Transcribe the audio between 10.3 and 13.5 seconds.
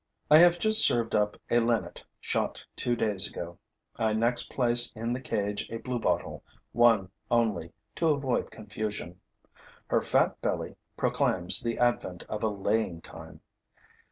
belly proclaims the advent of a laying time.